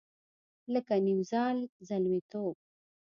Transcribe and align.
لکه 0.73 0.95
نیمزال 1.05 1.57
زلمیتوب 1.87 2.55